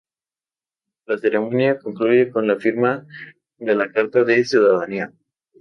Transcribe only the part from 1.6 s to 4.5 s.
concluye con la firma de la carta de